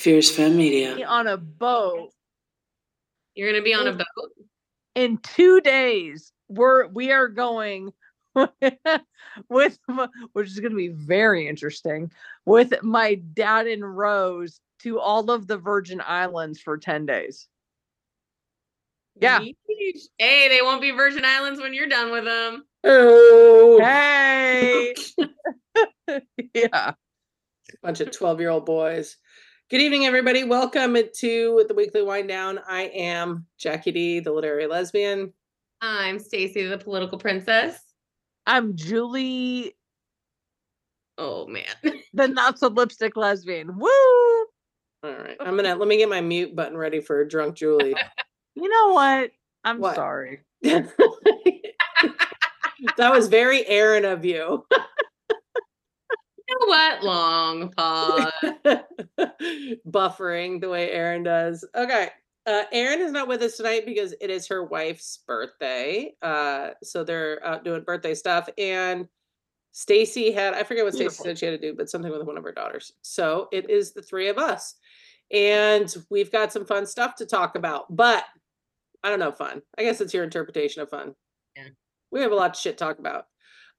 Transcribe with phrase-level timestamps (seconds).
[0.00, 1.06] Fierce Femme Media.
[1.06, 2.10] on a boat
[3.34, 3.98] You're gonna be on a Mm.
[3.98, 4.30] boat.
[4.94, 6.32] in two days.
[6.48, 7.92] We're we are going
[8.34, 9.78] with
[10.32, 12.10] which is going to be very interesting
[12.46, 17.46] with my dad and Rose to all of the Virgin Islands for ten days.
[19.20, 19.40] Yeah.
[20.18, 22.64] Hey, they won't be Virgin Islands when you're done with them.
[22.84, 24.94] Oh, Hey,
[26.54, 26.94] yeah.
[27.82, 29.16] bunch of 12 year old boys.
[29.70, 30.42] Good evening, everybody.
[30.44, 32.58] Welcome to the weekly wind down.
[32.68, 35.32] I am Jackie D, the literary lesbian.
[35.80, 37.78] I'm Stacey, the political princess.
[38.46, 39.76] I'm Julie,
[41.18, 41.64] Oh man.
[42.14, 43.78] the not so lipstick lesbian.
[43.78, 43.88] Woo!
[43.88, 44.46] All
[45.04, 47.94] right, I'm gonna let me get my mute button ready for drunk Julie.
[48.56, 49.30] You know what?
[49.62, 49.94] I'm What?
[49.94, 50.40] sorry.
[50.62, 50.90] that
[52.98, 54.66] was very Erin of you.
[56.50, 57.02] You know what?
[57.04, 58.32] Long pause.
[59.88, 61.64] Buffering the way Erin does.
[61.76, 62.08] Okay.
[62.44, 66.12] Uh, Erin is not with us tonight because it is her wife's birthday.
[66.22, 68.48] Uh, so they're out doing birthday stuff.
[68.58, 69.06] And
[69.70, 72.36] Stacey had, I forget what Stacey said she had to do, but something with one
[72.36, 72.94] of her daughters.
[73.02, 74.74] So it is the three of us.
[75.30, 77.94] And we've got some fun stuff to talk about.
[77.94, 78.24] But
[79.04, 79.62] I don't know, fun.
[79.78, 81.14] I guess it's your interpretation of fun.
[81.54, 81.68] Yeah.
[82.10, 83.26] We have a lot of shit to talk about.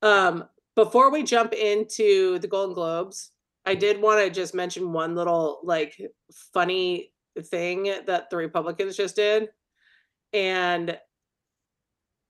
[0.02, 3.32] Um, before we jump into the Golden Globes,
[3.66, 6.00] I did want to just mention one little like
[6.54, 9.50] funny thing that the Republicans just did.
[10.34, 10.98] And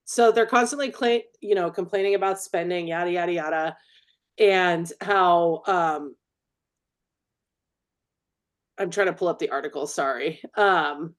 [0.06, 3.78] so they're constantly claim, you know, complaining about spending, yada yada yada,
[4.38, 6.16] and how um
[8.78, 10.42] I'm trying to pull up the article, sorry.
[10.58, 11.16] Um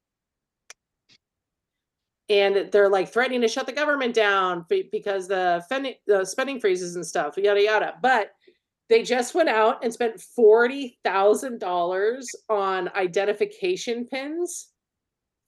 [2.32, 6.96] and they're like threatening to shut the government down because the, fen- the spending freezes
[6.96, 7.94] and stuff, yada yada.
[8.00, 8.30] But
[8.88, 14.68] they just went out and spent forty thousand dollars on identification pins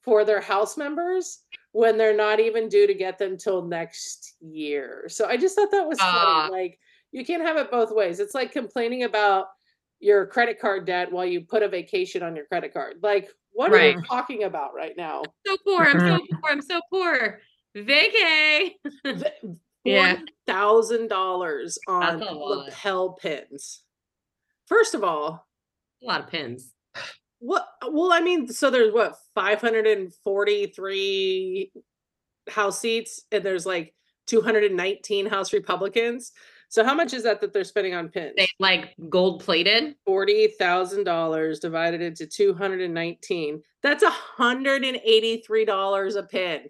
[0.03, 1.41] for their house members
[1.73, 5.07] when they're not even due to get them till next year.
[5.09, 6.48] So I just thought that was Ah.
[6.48, 6.63] funny.
[6.63, 6.79] Like
[7.13, 8.20] you can't have it both ways.
[8.20, 9.47] It's like complaining about
[10.01, 12.97] your credit card debt while you put a vacation on your credit card.
[13.03, 15.23] Like what are you talking about right now?
[15.47, 15.85] so poor.
[15.85, 16.51] I'm so poor.
[16.51, 16.92] I'm so mm-hmm.
[16.92, 17.41] poor.
[17.77, 18.70] Vacay.
[19.85, 20.19] Yeah.
[20.47, 22.69] thousand dollars on That's lot.
[22.69, 23.83] lapel pins.
[24.67, 25.47] First of all,
[26.03, 26.73] A lot of pins.
[27.39, 27.69] what?
[27.87, 31.73] Well, I mean, so there's what 543
[32.48, 33.95] House seats, and there's like
[34.27, 36.33] 219 House Republicans.
[36.74, 38.33] So how much is that that they're spending on pins?
[38.36, 39.95] They like gold plated.
[40.05, 43.62] Forty thousand dollars divided into 219.
[43.85, 46.63] That's a hundred and eighty-three dollars a pin.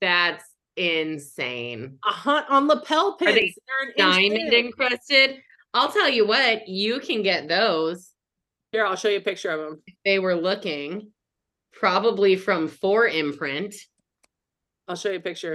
[0.00, 0.42] That's
[0.78, 1.98] insane.
[2.08, 3.34] A hunt on lapel pins.
[3.34, 3.54] they
[3.98, 5.36] They're Diamond encrusted.
[5.74, 8.14] I'll tell you what, you can get those.
[8.72, 9.82] Here, I'll show you a picture of them.
[10.06, 11.12] They were looking
[11.74, 13.74] probably from 4imprint.
[14.88, 15.54] I'll show you a picture.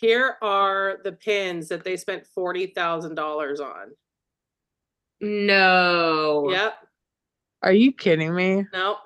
[0.00, 3.92] Here are the pins that they spent forty thousand dollars on.
[5.20, 6.48] No.
[6.50, 6.74] Yep.
[7.62, 8.64] Are you kidding me?
[8.72, 8.98] Nope.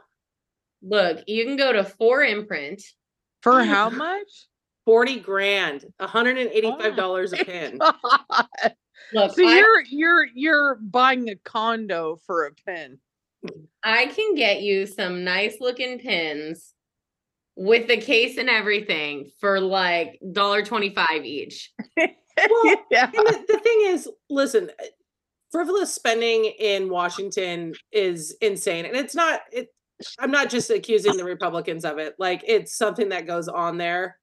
[0.83, 2.83] Look, you can go to 4imprint.
[3.41, 4.29] For how much?
[4.85, 5.87] Forty grand.
[6.01, 7.79] hundred and eighty-five oh dollars a pin.
[7.79, 8.47] God.
[9.15, 12.99] Look, So I, you're you're you're buying a condo for a pin.
[13.83, 16.72] I can get you some nice looking pins
[17.57, 21.73] with the case and everything for like $1.25 each.
[21.97, 23.11] Well, yeah.
[23.15, 24.85] And the, the thing is, listen, uh,
[25.51, 29.41] frivolous spending in Washington is insane, and it's not.
[29.53, 29.69] It.
[30.19, 32.17] I'm not just accusing the Republicans of it.
[32.19, 34.19] Like it's something that goes on there,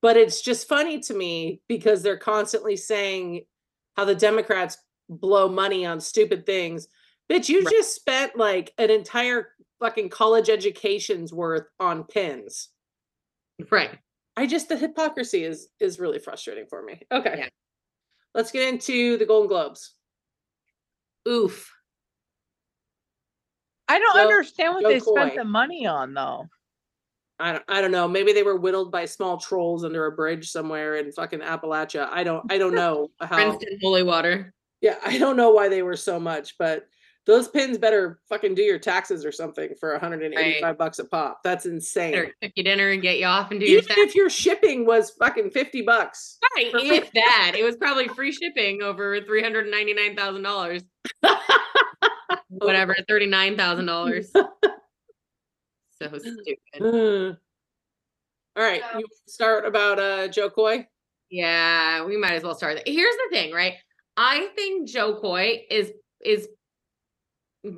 [0.00, 3.42] but it's just funny to me because they're constantly saying
[3.96, 4.78] how the Democrats
[5.10, 6.88] blow money on stupid things.
[7.30, 7.74] Bitch, you Right.
[7.74, 9.48] just spent like an entire
[9.80, 12.68] fucking college education's worth on pins.
[13.70, 13.98] Right.
[14.36, 17.00] I just the hypocrisy is is really frustrating for me.
[17.10, 17.34] Okay.
[17.38, 17.48] Yeah.
[18.34, 19.94] Let's get into the Golden Globes.
[21.26, 21.72] Oof.
[23.88, 26.46] I don't Joe- understand what Joe they spent the money on though.
[27.38, 28.08] I don't I don't know.
[28.08, 32.08] Maybe they were whittled by small trolls under a bridge somewhere in fucking Appalachia.
[32.10, 34.54] I don't I don't know how Princeton Holy Water.
[34.80, 36.86] Yeah, I don't know why they were so much, but
[37.26, 41.40] those pins better fucking do your taxes or something for 185 bucks a pop.
[41.42, 42.12] That's insane.
[42.12, 43.98] Better cook you dinner and get you off and do your Even stuff.
[43.98, 46.38] if your shipping was fucking 50 bucks.
[46.56, 47.52] Right, if that.
[47.58, 50.82] It was probably free shipping over three hundred ninety nine thousand dollars.
[52.48, 54.30] Whatever, thirty nine thousand dollars.
[56.02, 57.38] So stupid.
[58.54, 60.86] All right, So- you start about uh Jo Koy.
[61.30, 62.80] Yeah, we might as well start.
[62.86, 63.74] Here's the thing, right?
[64.16, 65.90] I think Jo Koy is
[66.22, 66.48] is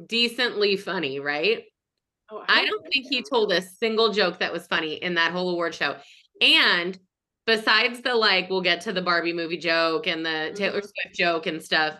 [0.06, 1.64] decently funny, right?
[2.30, 5.50] Oh, I don't think he told a single joke that was funny in that whole
[5.50, 5.96] award show.
[6.42, 6.98] And
[7.46, 10.88] besides the like, we'll get to the Barbie movie joke and the Taylor Mhm.
[10.88, 11.98] Swift joke and stuff,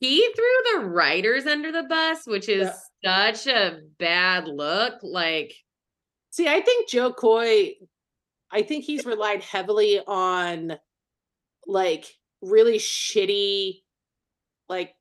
[0.00, 2.70] he threw the writers under the bus, which is
[3.04, 4.94] such a bad look.
[5.02, 5.54] Like,
[6.30, 7.74] See, I think Jo Koy,
[8.50, 10.78] I think he's relied heavily on
[11.66, 12.06] like
[12.42, 13.82] really shitty,
[14.68, 14.94] like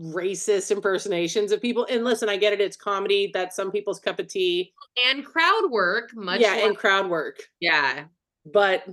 [0.00, 1.86] racist impersonations of people.
[1.90, 4.72] And listen, I get it, it's comedy, that's some people's cup of tea.
[4.96, 7.48] and crowd work, much yeah, like, and crowd work.
[7.60, 8.06] yeah,
[8.44, 8.84] But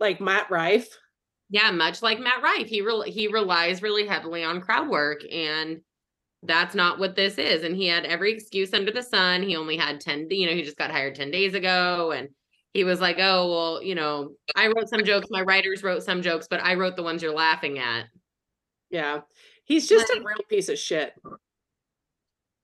[0.00, 0.88] like Matt Rife,
[1.48, 5.80] yeah, much like Matt Rife, he rel he relies really heavily on crowd work, and
[6.42, 7.64] that's not what this is.
[7.64, 9.42] And he had every excuse under the sun.
[9.42, 12.30] He only had ten, you know, he just got hired ten days ago, and
[12.74, 16.22] he was like, "Oh, well, you know, I wrote some jokes, my writers wrote some
[16.22, 18.06] jokes, but I wrote the ones you're laughing at."
[18.90, 19.20] yeah.
[19.66, 21.12] He's just a real piece of shit.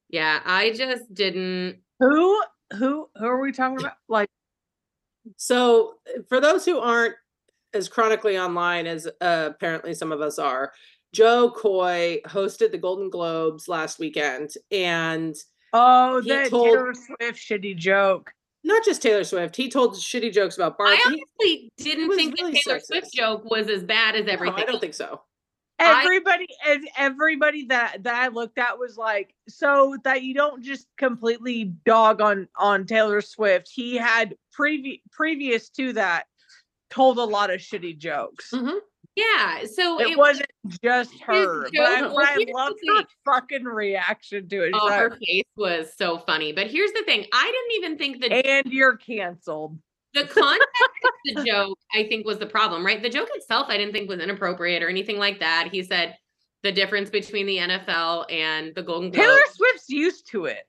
[0.09, 1.79] Yeah, I just didn't.
[2.01, 2.43] Who
[2.79, 3.95] who who are we talking about?
[4.09, 4.29] Like
[5.37, 5.95] So,
[6.29, 7.15] for those who aren't
[7.75, 10.73] as chronically online as uh, apparently some of us are,
[11.13, 15.35] Jo Koy hosted the Golden Globes last weekend, and
[15.73, 18.33] oh He the told- Taylor Swift shitty joke.
[18.65, 20.99] not just Taylor Swift, he told shitty jokes about Barbie.
[21.05, 24.63] I honestly didn't think really the Taylor Swift joke was as bad as no, everything.
[24.63, 25.23] I don't think so.
[25.83, 30.87] Everybody and everybody that that I looked at was like, so that you don't just
[30.97, 33.71] completely dog on on Taylor Swift.
[33.73, 36.27] He had previous previous to that
[36.91, 38.51] told a lot of shitty jokes.
[38.53, 38.79] Mhm.
[39.15, 40.49] Yeah, so It, it, wasn't
[40.83, 44.75] just her, but I, but I well, loved the her fucking reaction to it.
[44.75, 46.53] Oh, her face was so funny.
[46.53, 48.47] But here's the thing: I didn't even think that.
[48.47, 49.79] and you're canceled.
[50.15, 50.71] the context
[51.25, 51.79] the joke.
[51.95, 53.03] I think was the problem, right?
[53.03, 55.69] The joke itself, I didn't think was inappropriate or anything like that.
[55.73, 56.17] He said
[56.63, 60.65] the difference between the NFL and the Golden Globe, Taylor Swift's used to it.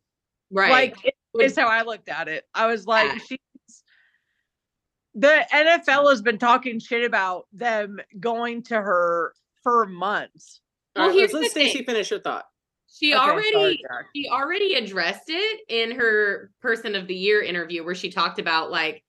[0.52, 0.72] right?
[0.72, 2.46] Like it- Would- is how I looked at it.
[2.54, 3.18] I was like, Yeah.
[3.28, 3.84] she's
[5.16, 10.62] the NFL has been talking shit about them going to her for months.
[10.96, 12.46] Well, All right, here's let's let Stacey finish her thought.
[12.92, 17.84] she Okay, already sorry, she already addressed it in her person of the year interview
[17.84, 19.04] where she talked about like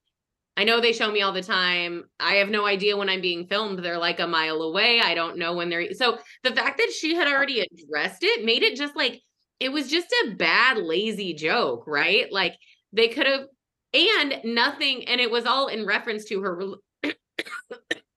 [0.57, 2.05] I know they show me all the time.
[2.21, 3.81] I have no idea when I'm being filmed.
[3.81, 5.01] They're like a mile away.
[5.01, 8.63] I don't know when they're so the fact that she had already addressed it made
[8.63, 9.21] it just like
[9.59, 12.33] it was just a bad lazy joke, right?
[12.33, 12.55] Like
[12.93, 13.47] they could have
[13.95, 16.61] and nothing and it was all in reference to her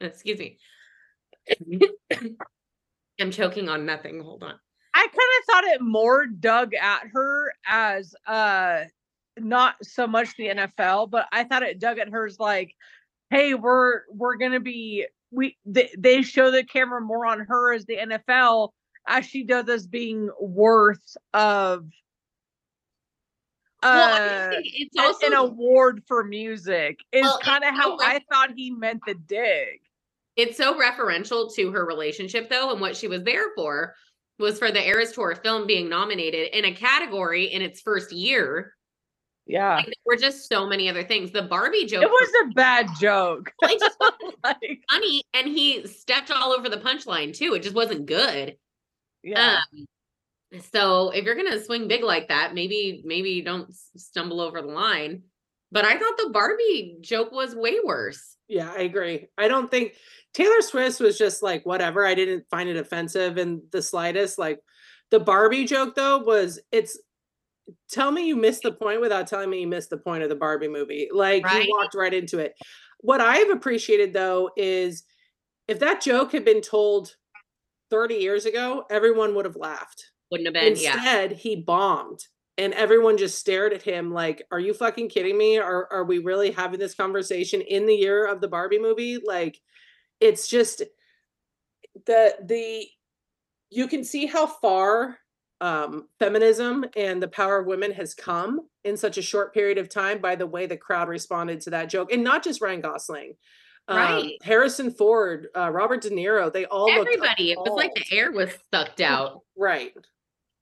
[0.01, 0.57] excuse me.
[3.19, 4.21] I'm choking on nothing.
[4.21, 4.53] Hold on.
[4.93, 8.83] I kind of thought it more dug at her as uh
[9.39, 12.73] not so much the NFL, but I thought it dug at hers like,
[13.29, 17.85] hey, we're we're gonna be we they, they show the camera more on her as
[17.85, 18.69] the NFL
[19.07, 21.85] as she does as being worth of
[23.83, 28.07] Well, I uh it's also an award for music is Well, kind of how ref-
[28.09, 29.81] I thought he meant the dig.
[30.35, 33.93] it's so referential to her relationship though and what she was there for
[34.39, 38.73] was for the Eras Tour film being nominated in a category in its first year.
[39.47, 39.75] Yeah.
[39.75, 41.31] Like, there were just so many other things.
[41.31, 43.53] The Barbie joke It was a bad joke.
[43.61, 47.53] Well, it just wasn't like, funny, and he stepped all over the punchline too.
[47.53, 48.57] It just wasn't good.
[49.23, 49.59] yeah.
[49.73, 49.85] Um,
[50.71, 55.23] so if you're gonna swing big like that, maybe maybe don't stumble over the line.
[55.71, 58.37] But I thought the Barbie joke was way worse.
[58.47, 59.27] Yeah, I agree.
[59.37, 59.95] I don't think
[60.33, 62.05] Taylor Swift was just like whatever.
[62.05, 64.37] I didn't find it offensive in the slightest.
[64.37, 64.59] Like
[65.11, 66.97] the Barbie joke though was it's
[67.89, 70.35] tell me you missed the point without telling me you missed the point of the
[70.35, 71.09] Barbie movie.
[71.11, 71.65] Like Right.
[71.65, 72.53] you walked right into it.
[72.99, 75.03] What I've appreciated though is
[75.67, 77.15] if that joke had been told
[77.89, 80.11] 30 years ago, everyone would have laughed.
[80.31, 80.93] Wouldn't have been, yeah.
[80.93, 82.19] Instead, he bombed.
[82.57, 85.59] And everyone just stared at him like, are you fucking kidding me?
[85.59, 89.19] Are are we really having this conversation in the year of the Barbie movie?
[89.23, 89.59] Like
[90.19, 90.81] it's just
[92.07, 92.87] the the
[93.69, 95.19] you can see how far
[95.59, 99.89] um feminism and the power of women has come in such a short period of
[99.89, 103.33] time by the way the crowd responded to that joke and not just Ryan Gosling.
[103.87, 104.33] Um, Right.
[104.43, 108.31] Harrison Ford, uh, Robert De Niro, they all looked Everybody, it was like the air
[108.31, 109.41] was sucked out.
[109.57, 109.93] right.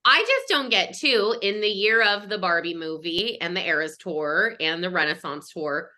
[0.07, 3.97] I just don't get too in the year of the Barbie movie and the Eras
[3.97, 5.89] tour and the Renaissance tour.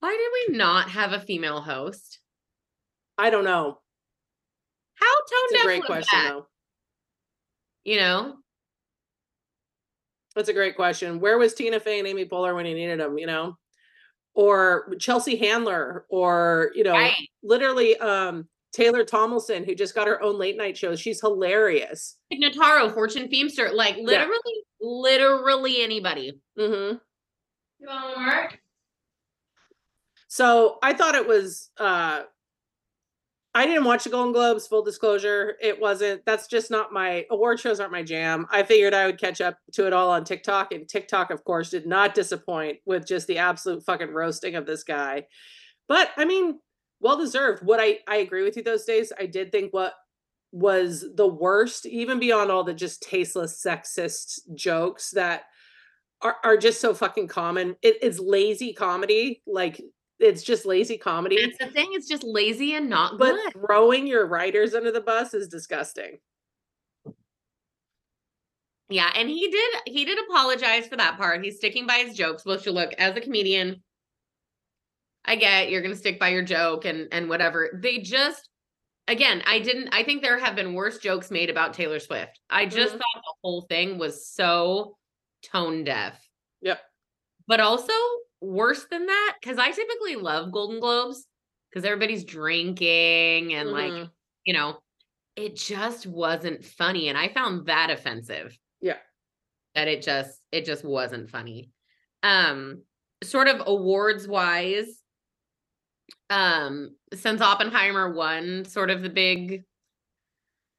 [0.00, 2.18] Why did we not have a female host?
[3.16, 3.78] I don't know.
[4.94, 6.28] How tone a deaf great question that?
[6.34, 6.46] though.
[7.86, 8.34] You know,
[10.34, 11.20] That's a great question.
[11.20, 13.16] Where was Tina Fey and Amy Poehler when you needed them?
[13.16, 13.56] You know,
[14.34, 17.14] or Chelsea Handler, or you know, right?
[17.44, 20.96] literally, um, Taylor Tomlinson, who just got her own late night show.
[20.96, 22.16] She's hilarious.
[22.32, 26.40] Like Notaro, Fortune Feemster, like literally, literally anybody.
[26.58, 26.96] Mm-hmm.
[27.78, 28.58] You want work?
[30.26, 31.70] So I thought it was.
[31.78, 32.22] uh
[33.56, 34.66] I didn't watch the Golden Globes.
[34.66, 36.22] Full disclosure, it wasn't.
[36.26, 37.80] That's just not my award shows.
[37.80, 38.46] Aren't my jam.
[38.50, 41.70] I figured I would catch up to it all on TikTok, and TikTok, of course,
[41.70, 45.24] did not disappoint with just the absolute fucking roasting of this guy.
[45.88, 46.60] But I mean,
[47.00, 47.64] well deserved.
[47.64, 49.10] What I I agree with you those days.
[49.18, 49.94] I did think what
[50.52, 55.44] was the worst, even beyond all the just tasteless sexist jokes that
[56.20, 57.76] are, are just so fucking common.
[57.80, 59.42] It, it's lazy comedy.
[59.46, 59.80] Like
[60.18, 61.40] it's just lazy comedy.
[61.44, 61.88] That's the thing.
[61.92, 63.52] It's just lazy and not But good.
[63.52, 66.18] throwing your writers under the bus is disgusting.
[68.88, 71.44] Yeah, and he did he did apologize for that part.
[71.44, 73.82] He's sticking by his jokes, which you look as a comedian,
[75.24, 77.80] I get you're gonna stick by your joke and and whatever.
[77.82, 78.48] They just
[79.08, 82.38] again, I didn't I think there have been worse jokes made about Taylor Swift.
[82.48, 82.98] I just Mhm.
[82.98, 84.96] thought the whole thing was so
[85.42, 86.24] tone deaf.
[86.62, 86.80] Yep.
[87.48, 87.92] But also
[88.40, 91.26] worse than that, because I typically love Golden Globes
[91.70, 94.12] because everybody's drinking and like, Mhm.
[94.44, 94.80] you know,
[95.36, 97.08] it just wasn't funny.
[97.08, 98.98] And I found that offensive Yeah.
[99.74, 101.70] that it just it just wasn't funny
[102.22, 102.82] um
[103.22, 105.02] sort of awards wise
[106.30, 109.64] um since oppenheimer won sort of the big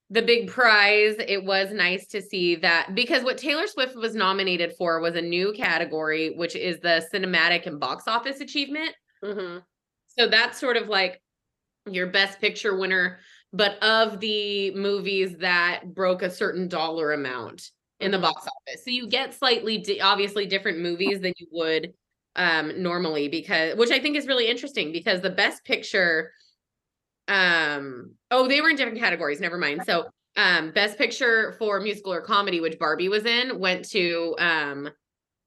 [0.10, 4.74] the big prize it was nice to see that because what taylor swift was nominated
[4.78, 9.66] for was a new category which is the cinematic and box office achievement Mhm.
[10.08, 11.22] so that's sort of like
[11.90, 13.20] your best picture winner,
[13.54, 18.22] but of the movies that broke a certain dollar amount in the Mhm.
[18.24, 18.84] box office.
[18.84, 21.94] So you get slightly di- obviously different movies than you would
[22.36, 26.32] um normally because which I think is really interesting because the best picture
[27.28, 30.06] um oh they were in different categories never mind so
[30.38, 34.90] um best picture for musical or comedy which Barbie was in went to um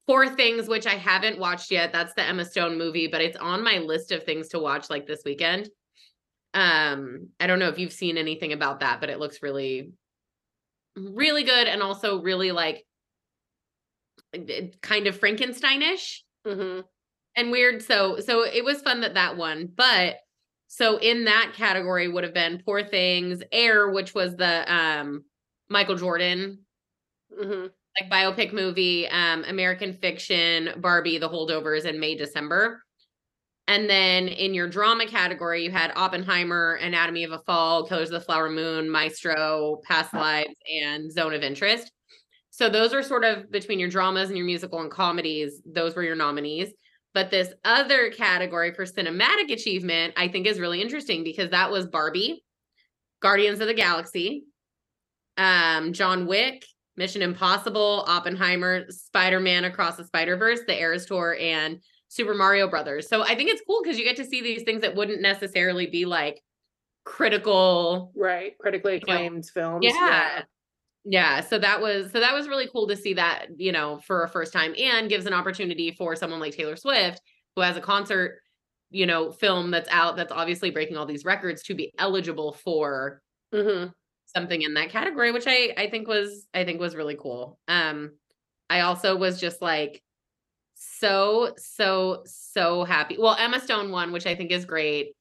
[0.07, 1.93] Poor Things, which I haven't watched yet.
[1.93, 5.05] That's the Emma Stone movie, but it's on my list of things to watch like
[5.05, 5.69] this weekend.
[6.53, 9.93] Um, I don't know if you've seen anything about that, but it looks really,
[10.97, 12.83] really good and also really like
[14.81, 16.83] kind of Frankensteinish Mhm.
[17.35, 17.83] and weird.
[17.83, 19.67] So, so it was fun that that won.
[19.67, 20.17] But
[20.73, 25.25] so in that category would have been Poor Things, Air, which was the um
[25.69, 26.59] Michael Jordan
[27.37, 27.71] Mhm.
[27.99, 32.81] like biopic movie, um, American Fiction, Barbie, The Holdovers in May, December.
[33.67, 38.19] And then in your drama category, you had Oppenheimer, Anatomy of a Fall, Killers of
[38.19, 41.91] the Flower Moon, Maestro, Past Lives, and Zone of Interest.
[42.49, 45.61] So those are sort of between your dramas and your musical and comedies.
[45.65, 46.73] Those were your nominees.
[47.13, 51.87] But this other category for cinematic achievement, I think is really interesting because that was
[51.87, 52.43] Barbie,
[53.21, 54.45] Guardians of the Galaxy,
[55.37, 56.65] um, John Wick,
[56.95, 63.09] Mission Impossible, Oppenheimer, Spider-Man Across the Spider-Verse, The Eras Tour, and Super Mario Brothers.
[63.09, 65.87] So I think it's cool because you get to see these things that wouldn't necessarily
[65.87, 66.41] be like
[67.05, 68.11] critical.
[68.15, 68.57] Right.
[68.59, 69.85] Critically know, acclaimed films.
[69.85, 69.93] Yeah.
[69.93, 70.43] Yeah.
[71.41, 74.29] So that was so that was really cool to see that, you know, for a
[74.29, 77.21] first time and gives an opportunity for someone like Taylor Swift,
[77.55, 78.39] who has a concert,
[78.91, 83.21] you know, film that's out that's obviously breaking all these records to be eligible for
[83.51, 83.93] Mhm.
[84.27, 87.59] something in that category which i i think was i think was really cool.
[87.67, 88.17] Um
[88.69, 90.01] i also was just like
[90.75, 93.17] so so so happy.
[93.19, 95.13] Well emma stone won which i think is great.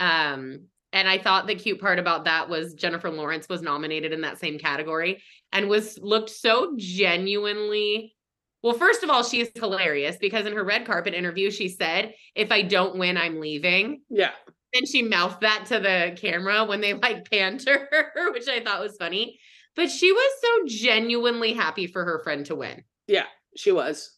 [0.00, 4.20] Um and i thought the cute part about that was jennifer lawrence was nominated in
[4.22, 8.14] that same category and was looked so genuinely
[8.62, 12.14] well first of all she is hilarious because in her red carpet interview she said
[12.34, 14.32] if i don't win i'm leaving Yeah.
[14.74, 17.88] and she mouthed that to the camera when they like panned her,
[18.32, 19.38] which I thought was funny.
[19.76, 22.84] But she was so genuinely happy for her friend to win.
[23.06, 23.24] Yeah.
[23.56, 24.10] She was.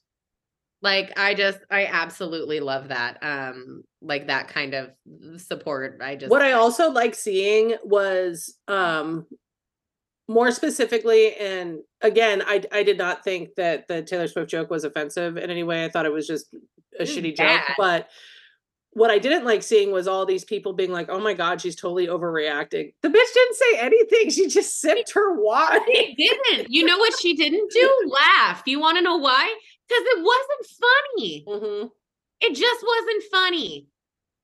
[0.82, 3.18] Like I just I absolutely love that.
[3.22, 4.90] Um like that kind of
[5.37, 6.00] support.
[6.02, 9.26] I just What I also like seeing was um
[10.28, 14.84] more specifically and again I I did not think that the Taylor Swift joke was
[14.84, 15.84] offensive in any way.
[15.84, 16.46] I thought it was just
[16.99, 18.08] a shitty joke, but
[18.92, 21.76] what I didn't like seeing was all these people being like, "Oh my god, she's
[21.76, 24.30] totally overreacting." The bitch didn't say anything.
[24.30, 25.80] She just sipped her wine.
[25.87, 26.66] She didn't.
[26.70, 27.88] You know what she didn't do?
[28.06, 28.62] Laugh.
[28.66, 29.54] You want to know why?
[29.90, 31.44] Because it wasn't funny.
[31.49, 31.87] hmm
[32.40, 33.88] It just wasn't funny.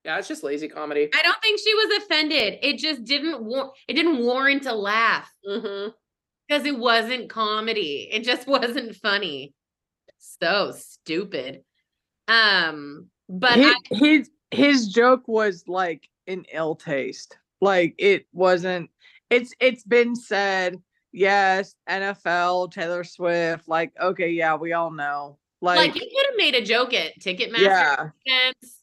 [0.05, 1.09] Yeah, it's just lazy comedy.
[1.15, 2.59] I don't think she was offended.
[2.63, 5.33] It just didn't war- it didn't warrant a laugh.
[5.45, 8.09] because it wasn't comedy.
[8.13, 9.55] It just wasn't funny.
[10.19, 11.63] So stupid.
[12.29, 17.37] Um, but his, I, his his joke was like an ill taste.
[17.61, 18.91] Like it wasn't.
[19.31, 20.77] It's it's been said.
[21.13, 23.69] Yes, NFL, Taylor Swift.
[23.69, 25.39] Like okay, yeah, we all know.
[25.63, 27.59] Like, Like, you could have made a joke at Ticketmaster.
[27.63, 28.83] yeah, events,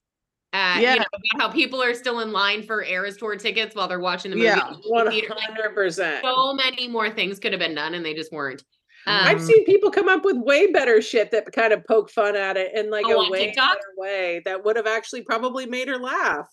[0.54, 0.94] Uh, Yeah.
[0.94, 4.00] you know, about how people are still in line for Eras Tour tickets while they're
[4.00, 4.48] watching the movie.
[4.48, 6.24] Yeah, Like, hundred percent.
[6.24, 8.64] so many more things could have been done and they just weren't.
[9.06, 12.36] Um, I've seen people come up with way better shit that kind of poke fun
[12.36, 13.54] at it in like Oh, a way
[13.98, 16.48] way that would have actually probably made her laugh.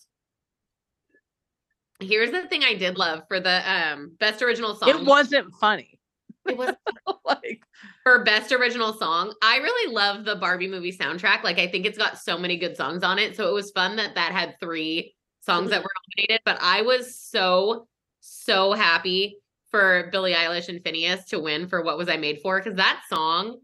[2.01, 4.89] Here's the thing I did love for the um best original song.
[4.89, 5.99] it wasn't funny.
[6.47, 6.73] It was
[7.25, 7.61] like
[8.03, 9.33] for best original song.
[9.43, 11.43] I really love the Barbie movie soundtrack.
[11.43, 13.35] Like I think it's got so many good songs on it.
[13.35, 16.41] So it was fun that that had three songs that were nominated.
[16.45, 17.87] But I was so
[18.21, 19.37] so happy
[19.69, 22.59] for Billie Eilish and Finneas to win for What Was I Made For?
[22.59, 23.59] Because that song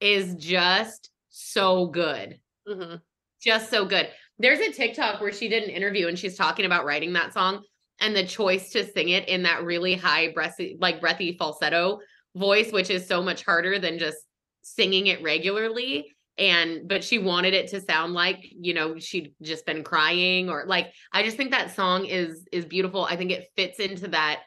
[0.00, 2.38] is just so good.
[2.68, 3.00] Mhm.
[3.42, 4.08] just so good.
[4.38, 7.62] There's a TikTok where she did an interview and she's talking about writing that song
[8.00, 12.00] and the choice to sing it in that really high breathy, like breathy falsetto
[12.34, 14.18] voice, which is so much harder than just
[14.62, 16.06] singing it regularly.
[16.36, 20.64] And but she wanted it to sound like, you know, she'd just been crying or
[20.66, 23.04] like I just think that song is is beautiful.
[23.04, 24.40] I think it fits into that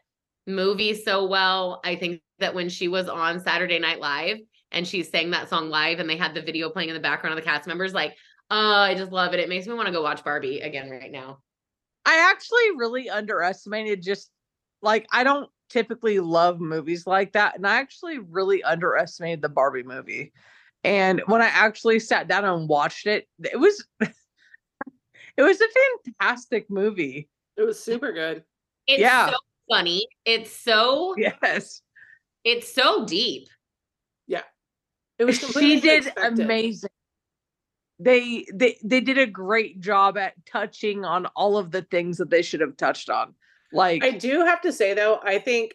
[0.45, 1.79] movie so well.
[1.85, 4.39] I think that when she was on Saturday Night Live
[4.71, 7.37] and she sang that song live and they had the video playing in the background
[7.37, 8.15] of the cast members, like
[8.49, 9.39] Oh, I just love it.
[9.39, 11.39] It makes me want to go watch Barbie again right now.
[12.05, 14.29] I actually really underestimated just
[14.81, 17.55] like I don't typically love movies like that.
[17.57, 20.31] And I actually really underestimated the Barbie movie.
[20.85, 25.65] And when I actually sat down and watched it, it was it was a
[26.05, 27.27] fantastic movie.
[27.57, 28.43] It was super good.
[28.87, 29.31] It's Yeah.
[29.31, 29.35] so
[29.69, 30.07] funny.
[30.23, 31.81] It's so Yes.
[32.45, 33.49] it's so deep.
[34.27, 34.43] Yeah.
[35.19, 36.39] It was she did unexpected.
[36.45, 36.89] amazing.
[37.99, 42.29] They they they did a great job at touching on all of the things that
[42.29, 43.33] they should have touched on.
[43.73, 45.73] Like I do have to say though, I think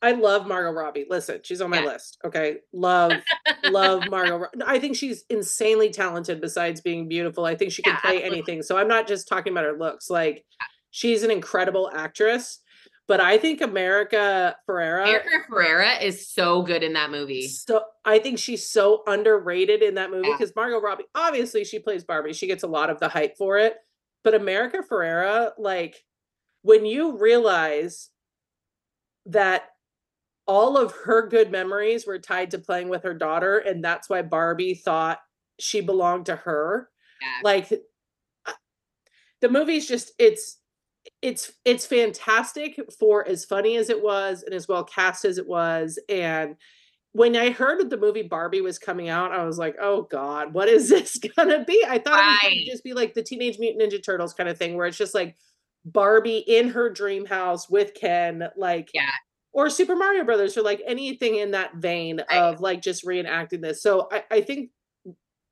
[0.00, 1.06] I love Margot Robbie.
[1.08, 1.84] Listen, she's on my Yeah.
[1.92, 2.18] list.
[2.24, 3.22] Okay, love,
[3.64, 4.46] love Margot.
[4.66, 6.40] I think she's insanely talented.
[6.40, 8.38] Besides being beautiful, I think she can Yeah, play absolutely.
[8.38, 8.62] anything.
[8.62, 10.10] So I'm not just talking about her looks.
[10.10, 10.44] Like
[10.90, 12.60] she's an incredible actress.
[13.08, 15.02] But I think America Ferrera.
[15.04, 17.48] America Ferrera is so good in that movie.
[17.48, 20.36] So I think she's so underrated in that movie Yeah.
[20.38, 22.32] because Margot Robbie, obviously, she plays Barbie.
[22.32, 23.76] She gets a lot of the hype for it.
[24.24, 26.04] But America Ferrera, like,
[26.62, 28.10] when you realize
[29.26, 29.64] that
[30.46, 34.22] all of her good memories were tied to playing with her daughter, and that's why
[34.22, 35.18] Barbie thought
[35.58, 36.88] she belonged to her.
[37.20, 37.40] Yeah.
[37.42, 37.72] Like,
[38.46, 38.52] uh,
[39.40, 40.58] the movie's just it's
[41.22, 45.46] it's it's fantastic for as funny as it was and as well cast as it
[45.46, 46.56] was and
[47.12, 50.52] when i heard that the movie barbie was coming out i was like oh god
[50.52, 52.50] what is this gonna be i thought it was Right.
[52.54, 55.14] gonna just be like the teenage mutant ninja turtles kind of thing where it's just
[55.14, 55.36] like
[55.84, 59.10] barbie in her dream house with ken like Yeah.
[59.52, 62.38] or super mario brothers or like anything in that vein Right.
[62.38, 64.70] of like just reenacting this so i i think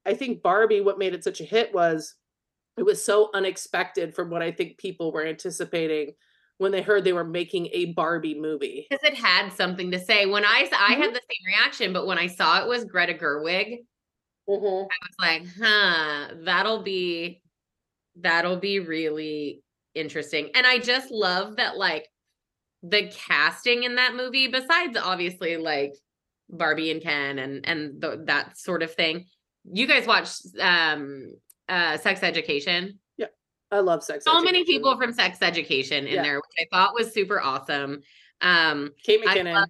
[0.06, 2.14] i think barbie what made it such a hit was
[2.80, 6.12] it was so unexpected from what I think people were anticipating
[6.56, 8.86] when they heard they were making a Barbie movie.
[8.88, 10.24] Because it had something to say.
[10.24, 11.02] When I s- I Mm-hmm.
[11.02, 13.84] had the same reaction, but when I saw it was Greta Gerwig,
[14.48, 14.86] Mhm.
[14.90, 17.42] I was like, huh, that'll be
[18.16, 19.62] that'll be really
[19.94, 20.50] interesting.
[20.54, 22.08] And I just love that like
[22.82, 25.92] the casting in that movie, besides obviously like
[26.48, 29.26] Barbie and Ken and and the, that sort of thing.
[29.70, 31.30] You guys watched um
[31.70, 32.98] uh Sex Education.
[33.16, 33.26] Yeah,
[33.70, 34.24] I love sex.
[34.24, 36.22] So many people from Sex Education in Yeah.
[36.22, 38.00] there, which I thought was super awesome.
[38.42, 39.66] Um Kate McKinnon.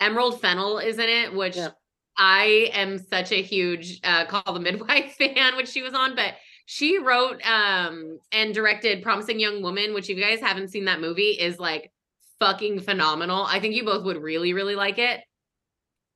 [0.00, 1.70] Emerald Fennell is in it, which Yeah.
[2.16, 6.34] I am such a huge uh Call the Midwife fan, which she was on, but
[6.66, 11.00] she wrote um and directed Promising Young Woman, which if you guys haven't seen that
[11.00, 11.90] movie, is like
[12.38, 13.42] fucking phenomenal.
[13.44, 15.20] I think you both would really, really like it.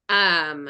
[0.09, 0.69] Um,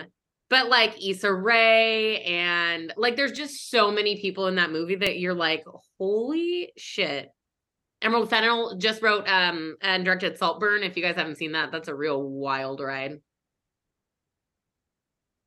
[0.53, 5.19] but like Issa Rae and like there's just so many people in that movie that
[5.19, 5.65] you're like,
[5.99, 7.31] holy shit.
[8.03, 10.83] Emerald Fennell just wrote um and directed Saltburn.
[10.83, 13.21] If you guys haven't seen that, that's a real wild ride.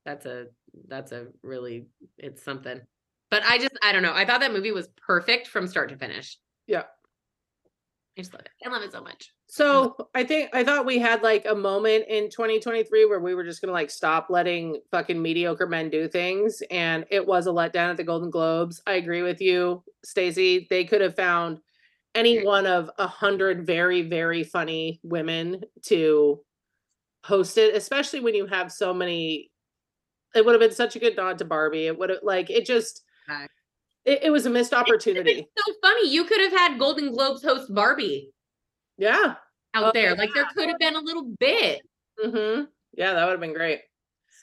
[0.06, 0.48] That's a
[0.88, 1.86] that's a really
[2.18, 2.82] it's something.
[3.30, 4.14] But I just I don't know.
[4.14, 6.40] I thought that movie was perfect from start to finish.
[6.66, 6.86] Yeah.
[8.18, 8.50] I just love it.
[8.66, 9.34] I love it so much.
[9.48, 13.44] So I think I thought we had like a moment in 2023 where we were
[13.44, 17.90] just gonna like stop letting fucking mediocre men do things, and it was a letdown
[17.90, 18.82] at the Golden Globes.
[18.88, 20.66] I agree with you, Stacey.
[20.70, 21.60] They could have found
[22.14, 26.40] any one of a hundred very very funny women to
[27.26, 29.52] host it, especially when you have so many.
[30.34, 31.88] It would have been such a good nod to Barbie.
[31.88, 33.04] It would have like it just.
[33.28, 33.50] Right.
[34.06, 35.48] It, it was a missed opportunity.
[35.56, 36.10] It's so funny.
[36.10, 38.32] You could have had Golden Globes host Barbie
[38.98, 39.36] Yeah.
[39.74, 40.16] out Oh, there.
[40.16, 41.82] Like there could have been a little bit.
[42.22, 42.62] hmm
[42.94, 43.82] Yeah, that would have been great.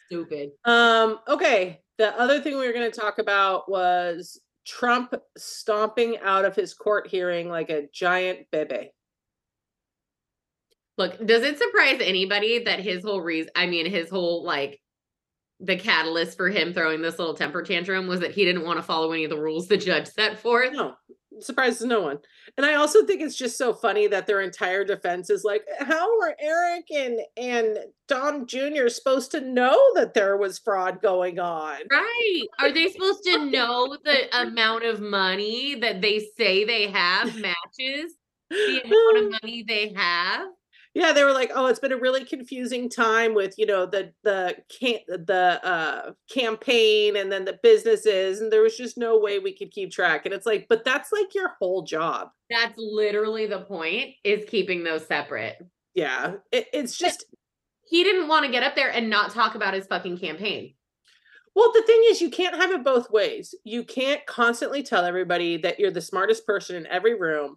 [0.06, 0.50] Stupid.
[0.64, 1.80] Um, okay.
[1.98, 6.74] The other thing we were going to talk about was Trump stomping out of his
[6.74, 8.90] court hearing like a giant bebe.
[10.98, 14.80] Look, does it surprise anybody that his whole reason, I mean, his whole like
[15.62, 18.82] the catalyst for him throwing this little temper tantrum was that he didn't want to
[18.82, 20.72] follow any of the rules the judge set forth?
[20.72, 20.94] No,
[21.40, 22.18] surprises no one.
[22.56, 26.18] And I also think it's just so funny that their entire defense is like, how
[26.18, 28.88] were Eric and and Don Jr.
[28.88, 31.78] supposed to know that there was fraud going on?
[31.90, 32.42] Right.
[32.58, 38.14] Are they supposed to know the amount of money that they say they have matches
[38.50, 40.48] the amount of money they have?
[40.94, 44.12] Yeah they were like oh it's been a really confusing time with you know the
[44.24, 49.38] the can the uh campaign and then the businesses and there was just no way
[49.38, 53.46] we could keep track and it's like but that's like your whole job That's literally
[53.46, 55.56] the point is keeping those separate.
[55.94, 57.24] yeah it, it's just
[57.88, 60.74] He didn't want to get up there and not talk about his fucking campaign.
[61.54, 65.56] well the thing is you can't have it both ways you can't constantly tell everybody
[65.56, 67.56] that you're the smartest person in every room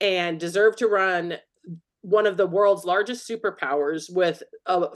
[0.00, 1.36] and deserve to run
[2.06, 4.86] one of the world's largest superpowers with a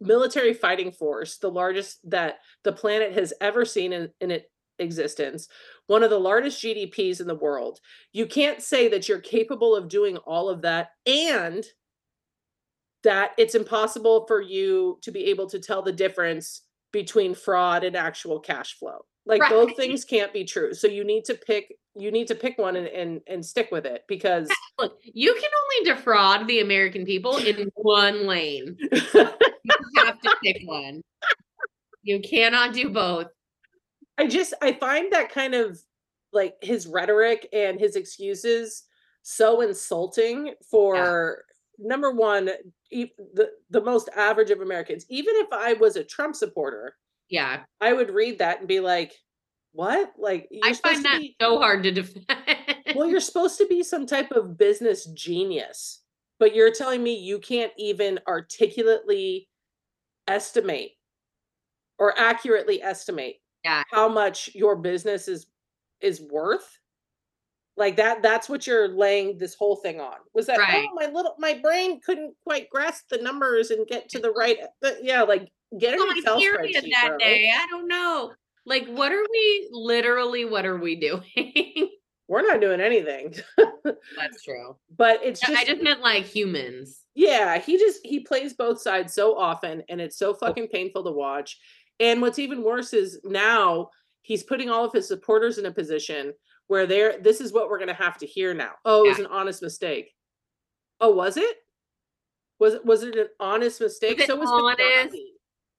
[0.00, 4.46] military fighting force, the largest that the planet has ever seen in, in its
[4.78, 5.46] existence,
[5.88, 7.80] one of the largest GDPs in the world.
[8.14, 11.62] You can't say that you're capable of doing all of that and
[13.02, 16.62] that it's impossible for you to be able to tell the difference
[16.94, 19.04] between fraud and actual cash flow.
[19.26, 20.74] Like both things can't be true.
[20.74, 23.86] So you need to pick you need to pick one and and, and stick with
[23.86, 28.76] it because Look, you can only defraud the American people in one lane.
[29.96, 31.00] You have to pick one.
[32.02, 33.28] You cannot do both.
[34.18, 35.80] I just I find that kind of
[36.32, 38.82] like his rhetoric and his excuses
[39.22, 41.44] so insulting for
[41.78, 42.50] number one
[42.90, 45.06] the the most average of Americans.
[45.08, 46.96] Even if I was a Trump supporter,
[47.30, 47.64] Yeah.
[47.80, 49.12] I would read that and be like,
[49.72, 50.12] "What?
[50.18, 52.26] Like you're I find that be so hard to defend.
[52.94, 56.02] well, you're supposed to be some type of business genius,
[56.38, 59.48] but you're telling me you can't even articulately
[60.28, 60.92] estimate
[61.98, 63.82] or accurately estimate Yeah.
[63.90, 65.46] how much your business is
[66.00, 66.78] is worth.
[67.76, 70.16] Like that that's what you're laying this whole thing on.
[70.34, 70.86] Was that Right.
[70.88, 74.58] oh my little my brain couldn't quite grasp the numbers and get to the right
[74.80, 75.48] but yeah, like
[75.78, 77.50] get my Excel spreadsheet, that day.
[77.54, 78.32] I don't know.
[78.66, 80.44] Like, what are we literally?
[80.44, 81.90] What are we doing?
[82.28, 83.34] We're not doing anything.
[83.84, 84.76] That's true.
[84.96, 87.02] but it's just I just meant like humans.
[87.14, 91.10] Yeah, he just he plays both sides so often and it's so fucking painful to
[91.10, 91.58] watch.
[92.00, 93.90] And what's even worse is now
[94.22, 96.32] he's putting all of his supporters in a position
[96.66, 98.72] where they're this is what we're going to have to hear now.
[98.86, 100.10] Oh, it was an honest mistake.
[101.00, 101.56] Oh, was it?
[102.58, 104.18] Was it was it an honest mistake?
[104.18, 105.14] it so was honest?
[105.14, 105.33] Benghazi.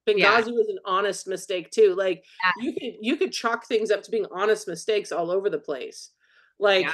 [0.06, 0.52] Benghazi Yeah.
[0.52, 1.94] was an honest mistake too.
[1.94, 2.52] Like Yeah.
[2.64, 6.10] you could you could chalk things up to being honest mistakes all over the place.
[6.58, 6.86] Like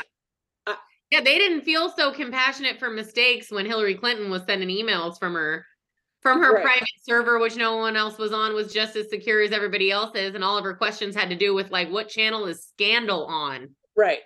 [1.10, 5.34] Yeah, they didn't feel so compassionate for mistakes when Hillary Clinton was sending emails from
[5.34, 5.66] her
[6.22, 6.62] from her Right.
[6.64, 10.34] private server, which no one else was on, was just as secure as everybody else's,
[10.36, 13.74] and all of her questions had to do with like what channel is Scandal on?
[13.96, 14.20] Right.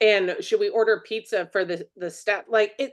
[0.00, 2.92] And should we order pizza for the the stat like it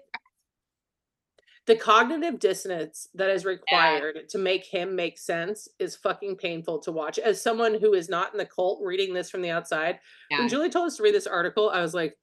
[1.71, 6.91] the cognitive dissonance that is required to make him make sense is fucking painful to
[6.91, 7.17] watch.
[7.17, 10.39] As someone who is not in the cult reading this from the outside, Yeah.
[10.39, 12.19] when Julie told us to read this article, I was like,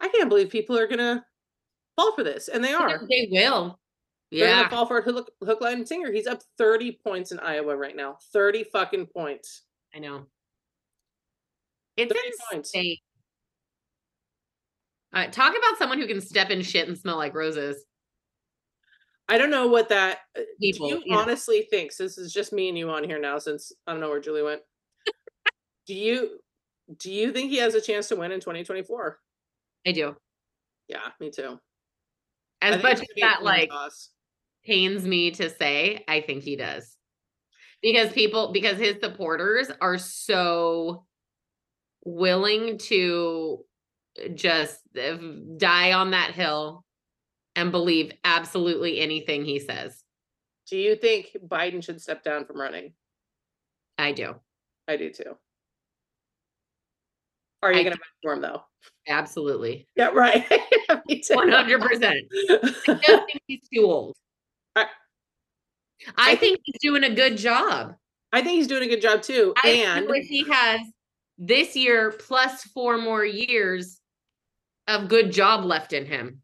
[0.00, 1.24] I can't believe people are gonna
[1.94, 2.48] fall for this.
[2.48, 3.06] And they are.
[3.08, 3.78] They will.
[4.32, 4.56] They're Yeah.
[4.62, 6.10] gonna fall for it hook, hook, line, and singer.
[6.10, 8.18] He's up 30 points in Iowa right now.
[8.32, 9.62] 30 fucking points.
[9.94, 10.26] I know.
[11.96, 12.74] It's 30 points.
[12.74, 12.96] insane.
[15.12, 17.84] Uh, talk about someone who can step in shit and smell like roses.
[19.28, 21.18] I don't know what that uh, People, do you know.
[21.18, 24.00] honestly think so this is just me and you on here now since I don't
[24.00, 24.62] know where Julie went.
[25.86, 26.38] do you
[26.98, 29.18] do you think he has a chance to win in 2024?
[29.86, 30.16] I do.
[30.88, 31.58] Yeah, me too.
[32.62, 34.10] As much as gonna be a that like toss.
[34.64, 36.96] pains me to say, I think he does.
[37.82, 41.04] Because people, because his supporters are so
[42.04, 43.64] willing to
[44.34, 45.16] just uh,
[45.58, 46.84] die on that hill
[47.58, 50.04] and believe absolutely anything he says.
[50.70, 52.92] Do you think Biden should step down from running?
[53.98, 54.36] I do.
[54.86, 55.36] I do too.
[57.62, 58.62] Are you gonna vote for him though?
[59.08, 59.88] Absolutely.
[59.96, 60.46] Yeah, right.
[61.10, 61.30] 100%.
[61.34, 64.14] I just think he's too old.
[64.76, 64.86] I-
[66.16, 67.96] I, I think he's doing a good job.
[68.32, 69.52] I think he's doing a good job too.
[69.64, 70.80] I and he has
[71.38, 74.00] this year plus four more years
[74.86, 76.40] of good job left in him.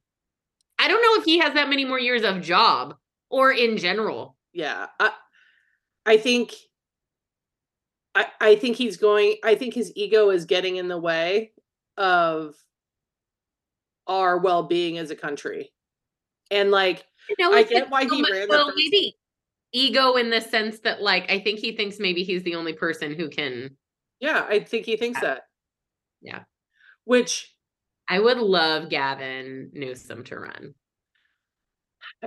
[0.85, 2.97] I don't know if he has that many more years of job
[3.31, 4.37] or in general.
[4.53, 4.89] Yeah.
[5.01, 5.13] I
[6.05, 6.53] I think
[8.15, 11.53] I I think he's going I think his ego is getting in the way
[11.97, 12.55] of
[14.07, 15.73] our well-being as a country.
[16.51, 19.17] And like You know, I get why so he ran well, maybe
[19.73, 23.15] ego in the sense that like I think he thinks maybe he's the only person
[23.15, 23.79] who can
[24.21, 25.45] yeah, I think he thinks that.
[26.21, 26.43] Yeah.
[27.05, 27.54] Which
[28.09, 30.75] I would love Gavin Newsom to run.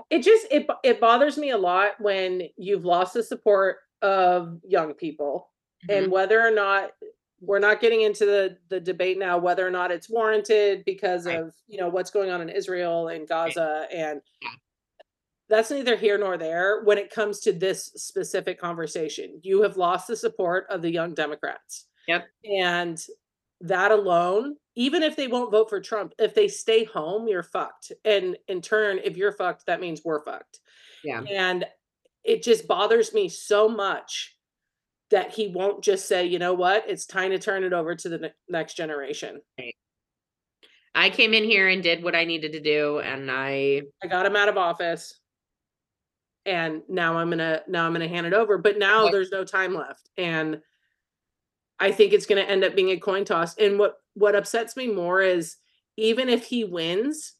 [0.09, 4.93] it just it it bothers me a lot when you've lost the support of young
[4.93, 5.49] people
[5.87, 6.03] Mm-hmm.
[6.05, 6.89] and whether or not
[7.39, 11.37] we're not getting into the the debate now whether or not it's warranted because Right.
[11.39, 14.49] of you know what's going on in Israel and Gaza and Yeah.
[15.49, 20.07] that's neither here nor there when it comes to this specific conversation you have lost
[20.07, 22.25] the support of the young democrats Yep.
[22.43, 23.05] and
[23.61, 27.91] that alone even if they won't vote for Trump if they stay home you're fucked
[28.05, 30.59] and in turn if you're fucked that means we're fucked
[31.03, 31.21] Yeah.
[31.21, 31.65] and
[32.23, 34.35] it just bothers me so much
[35.09, 38.09] that he won't just say, you know what, it's time to turn it over to
[38.09, 39.39] the ne- next generation.
[40.93, 44.25] I came in here and did what I needed to do and I I got
[44.25, 45.17] him out of office.
[46.45, 48.57] And now I'm gonna now I'm gonna hand it over.
[48.57, 50.09] But now there's no time left.
[50.17, 50.59] And
[51.79, 53.55] I think it's gonna end up being a coin toss.
[53.57, 55.57] And what what upsets me more is
[55.97, 57.33] even if he wins,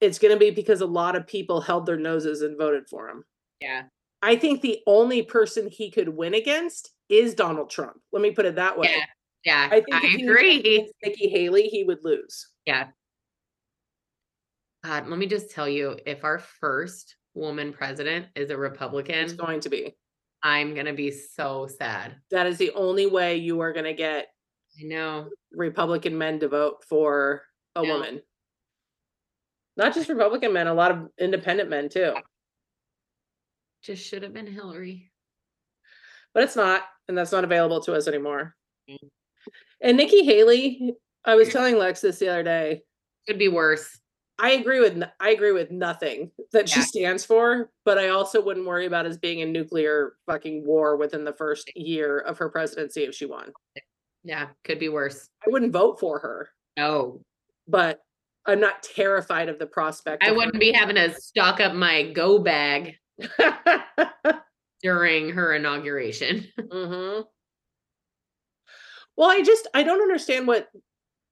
[0.00, 3.24] it's gonna be because a lot of people held their noses and voted for him.
[3.60, 3.84] yeah.
[4.20, 8.00] I think the only person he could win against is Donald Trump.
[8.12, 8.88] Let me put it that way.
[8.90, 9.04] Yeah.
[9.44, 9.68] Yeah.
[9.70, 10.58] I think I if he agree.
[10.58, 12.48] against Nikki Haley, he would lose.
[12.66, 12.88] Yeah.
[14.84, 19.32] God, let me just tell you, if our first woman president is a Republican, It's
[19.34, 19.96] going to be.
[20.42, 22.16] I'm gonna be so sad.
[22.30, 24.28] That is the only way you are going to get
[24.80, 25.28] I know.
[25.52, 27.42] Republican men to vote for
[27.74, 27.94] a Yeah.
[27.94, 28.22] woman.
[29.76, 32.14] Not just Republican men, a lot of independent men too.
[33.82, 35.10] Just should have been Hillary.
[36.34, 38.56] But it's not, and that's not available to us anymore.
[38.88, 39.10] Mm.
[39.80, 42.82] And Nikki Haley, I was telling Lex this the other day.
[43.26, 43.97] Could be worse.
[44.38, 46.84] I agree with I agree with nothing that she Yeah.
[46.86, 51.24] stands for, but I also wouldn't worry about us being in nuclear fucking war within
[51.24, 53.52] the first year of her presidency if she won.
[54.24, 55.28] Yeah, could be worse.
[55.46, 57.20] I wouldn't vote for her, Oh,
[57.66, 58.00] but
[58.46, 60.24] I'm not terrified of the prospect.
[60.24, 62.94] I wouldn't be having to stock up my go bag
[64.82, 66.46] during her inauguration.
[66.70, 67.20] hmm
[69.16, 70.68] Well, I just I don't understand what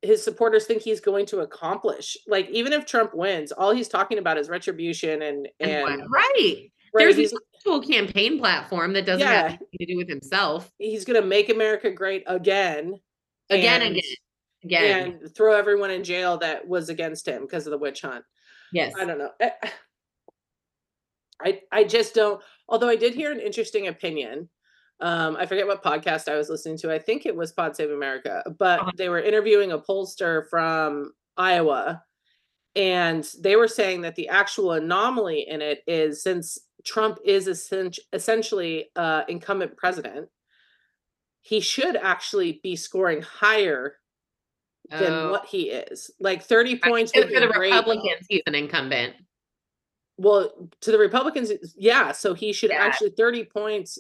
[0.03, 2.17] his supporters think he's going to accomplish.
[2.27, 6.01] Like, even if Trump wins, all he's talking about is retribution and And right.
[6.09, 9.33] right, There's an actual campaign platform that doesn't Yeah.
[9.43, 10.71] have anything to do with himself.
[10.79, 13.01] he's going to make America great again,
[13.51, 14.17] Again, and- again,
[14.65, 15.19] again.
[15.23, 18.25] and throw everyone in jail that was against him because of the witch hunt.
[18.73, 18.93] yes.
[18.99, 19.31] I don't know.
[19.41, 19.51] Eh,
[21.41, 22.43] I I just don't.
[22.69, 24.49] Although I did hear an interesting opinion.
[25.01, 26.93] Um, I forget what podcast I was listening to.
[26.93, 28.91] I think it was Pod Save America, but Uh-huh.
[28.97, 32.03] they were interviewing a pollster from Iowa,
[32.75, 37.93] and they were saying that the actual anomaly in it is since Trump is essen-
[38.13, 40.29] essentially uh, incumbent president,
[41.43, 43.97] he should actually be scoring higher
[44.89, 46.11] than Oh, what he is.
[46.21, 47.73] Like thirty points so would for the great.
[47.73, 49.15] Republicans, he's an incumbent.
[50.17, 52.13] Well, to the Republicans, yeah.
[52.13, 52.79] So he should Yeah.
[52.79, 53.99] actually thirty points.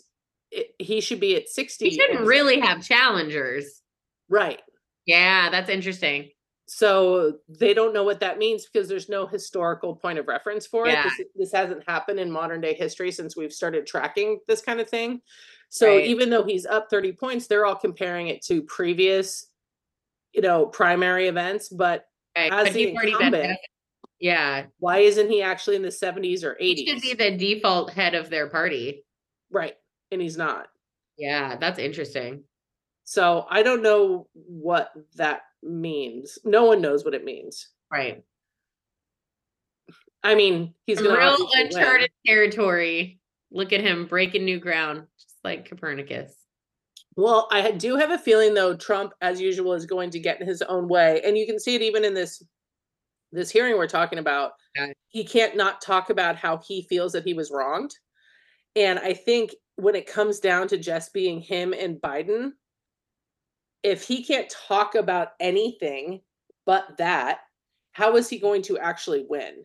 [0.50, 1.90] It, he should be at sixty.
[1.90, 3.82] He shouldn't really have challengers.
[4.28, 4.61] right.
[5.06, 6.30] Yeah, that's interesting.
[6.68, 10.88] So they don't know what that means because there's no historical point of reference for
[10.88, 11.06] Yeah.
[11.06, 11.12] it.
[11.16, 14.90] This, this hasn't happened in modern day history since we've started tracking this kind of
[14.90, 15.20] thing.
[15.68, 16.06] So Right.
[16.06, 19.46] even though he's up 30 points, they're all comparing it to previous,
[20.32, 21.68] you know, primary events.
[21.68, 22.04] But
[22.37, 22.52] Right.
[22.52, 23.22] As But the he's already been.
[23.35, 23.59] incumbent,
[24.18, 24.66] Yeah.
[24.80, 26.78] why isn't he actually in the 70s or 80s?
[26.80, 29.04] He should be the default head of their party.
[29.50, 29.76] right.
[30.11, 30.69] And he's not.
[31.19, 32.45] Yeah, that's interesting.
[33.05, 36.38] So I don't know what that means.
[36.45, 37.69] No one knows what it means.
[37.90, 38.25] Right.
[40.23, 43.21] I mean, he's Real uncharted territory.
[43.53, 46.35] Look at him breaking new ground, just like Copernicus.
[47.14, 50.47] Well, I do have a feeling though Trump as usual is going to get in
[50.47, 52.42] his own way and you can see it even in this
[53.33, 54.53] this hearing we're talking about.
[54.75, 54.92] Yeah.
[55.09, 57.92] He can't not talk about how he feels that he was wronged.
[58.75, 62.52] And I think when it comes down to just being him and Biden,
[63.82, 66.22] if he can't talk about anything
[66.64, 67.40] but that,
[67.92, 69.64] how is he going to actually win?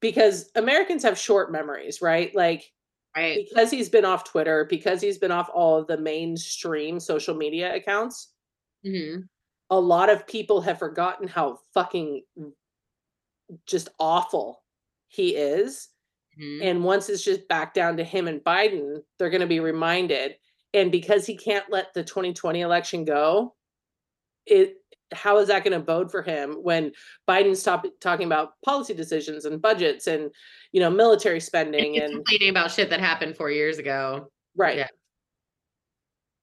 [0.00, 2.34] Because Americans have short memories, right?
[2.34, 2.72] Like
[3.16, 3.46] Right.
[3.50, 7.74] because he's been off Twitter, because he's been off all of the mainstream social media
[7.74, 8.34] accounts,
[8.82, 9.28] Mhm.
[9.70, 12.22] a lot of people have forgotten how fucking
[13.66, 14.64] just awful
[15.08, 15.88] he is.
[16.40, 16.62] Mhm.
[16.62, 20.36] And once it's just back down to him and Biden, they're going to be reminded.
[20.74, 23.54] And because he can't let the 2020 election go,
[24.46, 24.76] it
[25.14, 26.92] how is that going to bode for him when
[27.28, 30.32] Biden stopped talking about policy decisions and budgets and
[30.72, 34.30] you know military spending he's and complaining about shit that happened four years ago.
[34.56, 34.76] right.
[34.78, 34.88] Yeah.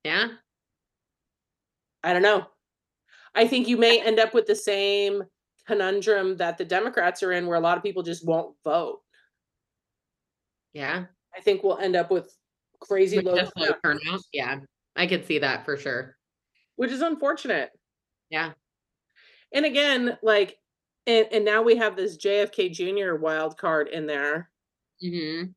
[0.05, 0.27] Yeah.
[2.03, 2.45] I don't know.
[3.35, 5.23] I think you may end up with the same
[5.67, 9.02] conundrum that the Democrats are in, where a lot of people just won't vote.
[10.73, 11.05] Yeah.
[11.35, 12.31] I think we'll end up with
[12.79, 14.21] crazy With low, just low turnout, turnout.
[14.31, 14.59] Yeah.
[14.95, 16.15] I could see that for sure.
[16.75, 17.69] which is unfortunate.
[18.29, 18.51] Yeah.
[19.53, 20.57] And again, like,
[21.05, 23.15] and, and now we have this JFK Jr.
[23.15, 24.49] wild card in there,
[25.03, 25.51] Mm-hmm.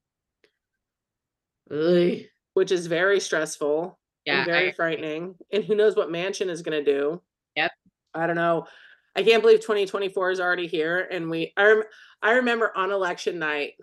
[2.55, 4.43] Which is very stressful Yeah.
[4.43, 5.35] and I very frightening.
[5.53, 7.21] And who knows what Manchin is going to do?
[7.57, 7.71] Yep.
[8.15, 8.67] I don't know.
[9.15, 11.09] I can't believe 2024 is already here.
[11.11, 11.83] And we, I, rem-
[12.23, 13.75] I remember on election night,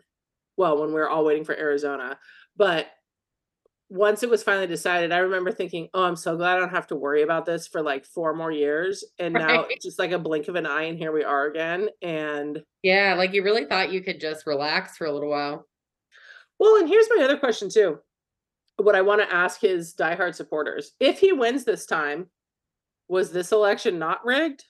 [0.58, 2.18] well, when we were all waiting for Arizona,
[2.56, 2.88] but
[3.90, 6.88] once it was finally decided, I remember thinking, oh, I'm so glad I don't have
[6.88, 9.04] to worry about this for like four more years.
[9.20, 11.90] And now it's just like a blink of an eye, and here we are again.
[12.02, 13.14] And Yeah.
[13.16, 15.68] Like you really thought you could just relax for a little while.
[16.60, 18.00] well, and here's my other question too.
[18.78, 22.28] What I want to ask his diehard supporters if he wins this time,
[23.08, 24.66] was this election not rigged?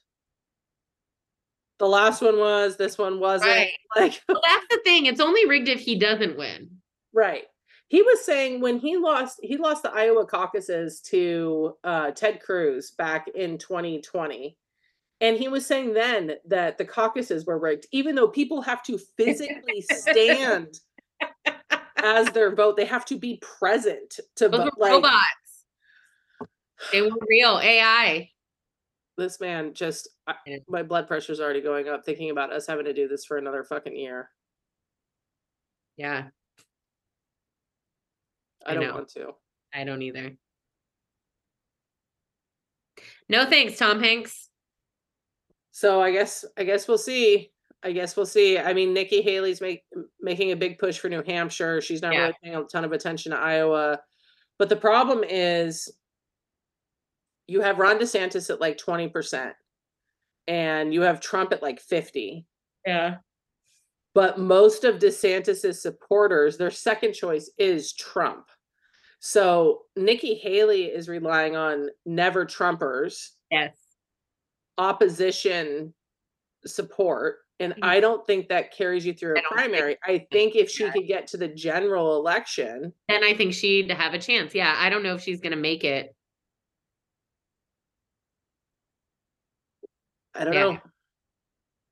[1.80, 3.52] The last one was, this one wasn't.
[3.52, 3.72] Right.
[3.96, 5.06] Like, Well, that's the thing.
[5.06, 6.70] It's only rigged if he doesn't win.
[7.14, 7.44] Right.
[7.90, 12.90] He was saying when he lost he lost the Iowa caucuses to uh, Ted Cruz
[12.92, 14.58] back in 2020.
[15.22, 18.98] And he was saying then that the caucuses were rigged, even though people have to
[19.16, 20.80] physically stand
[21.98, 22.78] as their vote.
[22.78, 24.74] They have to be present to Those vote.
[24.76, 25.66] were Like robots.
[26.92, 28.30] They were real AI.
[29.18, 30.58] This man just I, Yeah.
[30.68, 33.64] my blood pressure's already going up thinking about us having to do this for another
[33.64, 34.30] fucking year.
[35.98, 36.30] Yeah.
[38.66, 38.94] I, I don't know.
[38.94, 39.32] want to.
[39.74, 40.32] I don't either.
[43.30, 44.50] No thanks, Tom Hanks.
[45.72, 47.52] So I guess I guess we'll see.
[47.84, 48.58] I guess we'll see.
[48.58, 49.84] I mean, Nikki Haley's make,
[50.22, 51.82] making a big push for New Hampshire.
[51.82, 52.20] She's not Yeah.
[52.22, 54.00] really paying a ton of attention to Iowa.
[54.58, 55.92] But the problem is
[57.48, 59.54] you have Ron DeSantis at like 20%
[60.48, 62.46] and you have Trump at like 50.
[62.86, 63.18] Yeah.
[64.14, 68.48] But most of DeSantis's supporters, their second choice is Trump.
[69.20, 73.78] So Nikki Haley is relying on never Trumpers Yes.
[74.78, 75.94] opposition
[76.66, 77.80] support and Mhm.
[77.84, 80.90] i don't think that carries you through I a think primary i think if she
[80.92, 84.56] could get to the general election Then I think she'd have a chance.
[84.56, 84.74] Yeah.
[84.78, 86.16] I don't know if she's gonna make it.
[90.36, 90.64] I don't Yeah.
[90.64, 90.80] know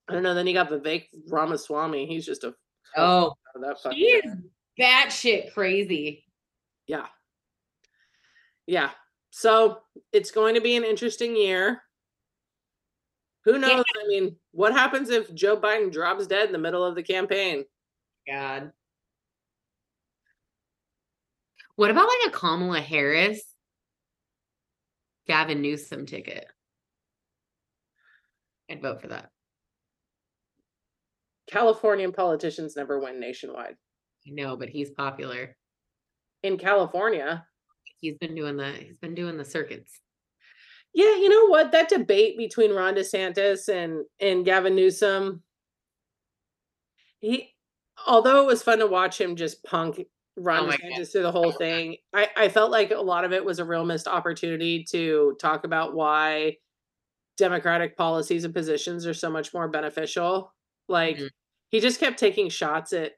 [0.08, 2.54] i don't know then you got the vivek ramaswamy he's just a
[2.98, 4.24] Oh, that he is
[4.78, 5.06] guy.
[5.08, 6.26] batshit crazy.
[6.88, 7.08] yeah
[8.68, 8.92] yeah
[9.30, 9.80] so
[10.12, 11.82] it's going to be an interesting year
[13.46, 16.96] who knows i mean what happens if joe biden drops dead in the middle of
[16.96, 17.64] the campaign
[18.28, 18.72] God.
[21.76, 23.42] What about like a Kamala Harris,
[25.28, 26.46] Gavin Newsom ticket?
[28.72, 29.30] I'd vote for that.
[31.50, 33.76] californian politicians never win nationwide
[34.28, 35.56] I know, but he's popular.
[36.44, 37.46] in california
[38.00, 40.02] He's been doing the he's been doing the circuits.
[40.94, 41.72] Yeah, you know what?
[41.72, 45.44] That debate between Ron DeSantis and and Gavin Newsom,
[47.20, 47.54] he,
[48.08, 50.02] although it was fun to watch him just punk
[50.36, 50.80] Ron Oh God.
[50.82, 53.66] DeSantis through the whole thing, I I felt like a lot of it was a
[53.66, 56.58] real missed opportunity to talk about why
[57.42, 60.54] Democratic policies and positions are so much more beneficial.
[60.88, 61.30] Like Mhm.
[61.70, 63.14] he just kept taking shots at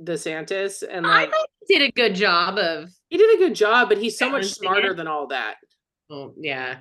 [0.00, 1.30] DeSantis, and like
[1.66, 4.46] he did a good job of he did a good job, but he's so much
[4.46, 4.96] smarter it.
[4.96, 5.56] than all that.
[6.10, 6.80] oh yeah.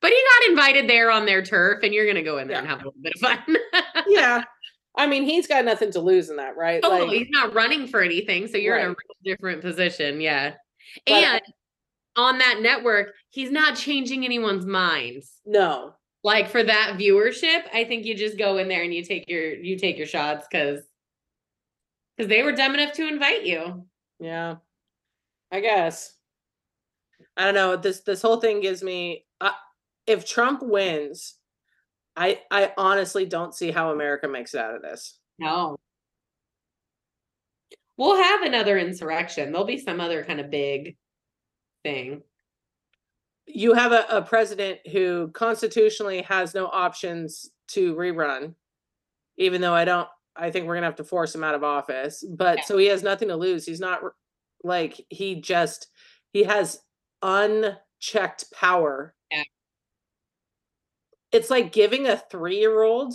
[0.00, 2.66] But he got invited there on their turf, and you're gonna go in there and
[2.66, 3.56] have a little bit of fun.
[4.08, 4.42] Yeah,
[4.96, 6.80] I mean he's got nothing to lose in that, right?
[6.82, 8.96] Oh, he's not running for anything, so you're in a real
[9.36, 10.20] different position.
[10.20, 10.54] Yeah.
[11.06, 11.40] But and
[12.16, 15.40] on that network, he's not changing anyone's minds.
[15.44, 19.28] no, Like for that viewership, I think you just go in there and you take
[19.28, 20.82] your you take your shots because
[22.16, 23.84] because they were dumb enough to invite you.
[24.20, 24.56] Yeah,
[25.50, 26.14] I guess.
[27.36, 27.76] I don't know.
[27.76, 29.26] This this whole thing gives me.
[29.40, 29.50] Uh,
[30.06, 31.34] if Trump wins,
[32.16, 35.18] I I honestly don't see how America makes it out of this.
[35.40, 35.76] No.
[37.96, 39.50] We'll have another insurrection.
[39.50, 40.96] There'll be some other kind of big
[41.84, 42.22] thing.
[43.46, 48.54] You have a, a president who constitutionally has no options to rerun,
[49.36, 52.24] even though I don't, I think we're gonna have to force him out of office,
[52.28, 52.64] but Yeah.
[52.64, 53.64] so he has nothing to lose.
[53.66, 54.00] He's not
[54.62, 55.88] like, he just,
[56.32, 56.80] he has
[57.22, 59.14] unchecked power.
[59.30, 59.42] Yeah.
[61.32, 63.14] It's like giving a three-year-old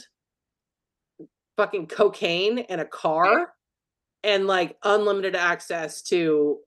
[1.57, 3.53] fucking cocaine and a car
[4.23, 6.59] and like unlimited access to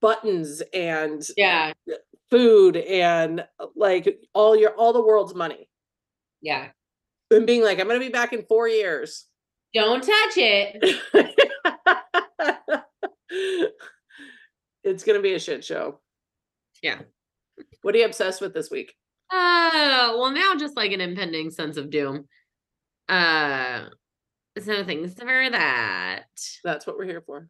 [0.00, 1.72] buttons and Yeah.
[1.90, 1.94] Uh,
[2.30, 5.68] food and like all your all the world's money
[6.42, 6.68] Yeah.
[7.30, 9.26] and being like i'm gonna be back in four years
[9.74, 11.00] Don't touch it.
[14.84, 16.00] it's gonna be a shit show
[16.82, 16.98] Yeah.
[17.82, 18.94] what are you obsessed with this week
[19.30, 22.28] Uh, well, now just like an impending sense of doom.
[23.08, 23.86] Uh,
[24.58, 26.24] so things for that.
[26.64, 27.48] that's what we're here for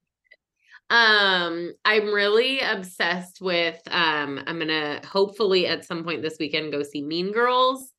[0.88, 6.82] Um, I'm really obsessed with um I'm gonna hopefully at some point this weekend go
[6.82, 7.92] see Mean Girls.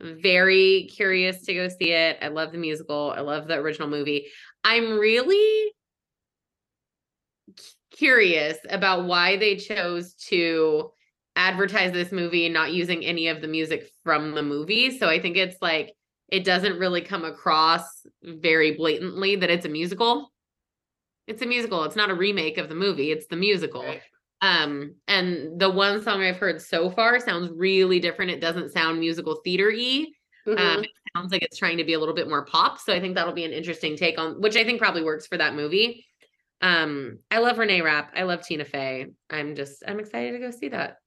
[0.00, 2.18] Very curious to go see it.
[2.20, 3.14] I love the musical.
[3.16, 4.26] I love the original movie.
[4.62, 5.72] I'm really
[7.90, 10.90] curious about why they chose to
[11.36, 14.98] advertise this movie not using any of the music from the movie.
[14.98, 15.94] So I think it's like
[16.28, 17.84] it doesn't really come across
[18.22, 20.30] very blatantly that it's a musical.
[21.26, 21.84] It's a musical.
[21.84, 23.10] It's not a remake of the movie.
[23.10, 23.82] It's the musical.
[23.82, 24.02] Right.
[24.42, 28.30] Um, and the one song I've heard so far sounds really different.
[28.30, 30.06] It doesn't sound musical theater-y.
[30.46, 30.58] Mhm.
[30.58, 32.78] Um, it sounds like it's trying to be a little bit more pop.
[32.78, 35.36] So I think that'll be an interesting take on, which I think probably works for
[35.38, 36.06] that movie.
[36.60, 38.12] Um, I love Reneé Rapp.
[38.14, 39.06] I love Tina Fey.
[39.30, 40.98] I'm just, I'm excited to go see that.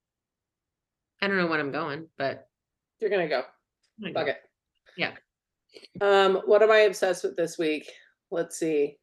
[1.21, 2.47] I don't know when I'm going, but
[2.99, 3.43] you're gonna go
[4.13, 4.31] fuck go.
[4.31, 4.37] it
[4.97, 5.11] Yeah.
[6.01, 7.89] um what am i obsessed with this week
[8.31, 8.97] let's see